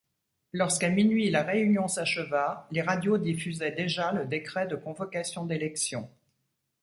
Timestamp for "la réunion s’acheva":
1.29-2.67